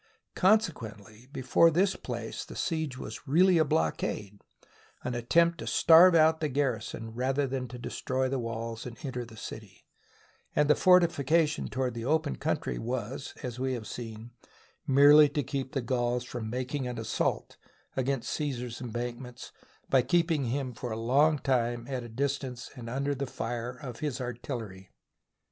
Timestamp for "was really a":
2.97-3.63